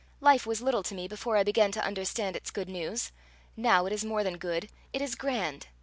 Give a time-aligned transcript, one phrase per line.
[0.19, 3.11] Life was little to me before I began to understand its good news;
[3.55, 5.67] now it is more than good it is grand.